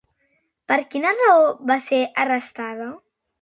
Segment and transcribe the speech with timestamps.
[0.71, 1.43] Per quina raó
[1.73, 2.89] va ser arrestada?